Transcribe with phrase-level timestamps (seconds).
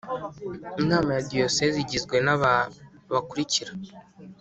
[0.81, 2.53] inama ya diyoseze igizwe n aba
[3.11, 3.71] bakurikira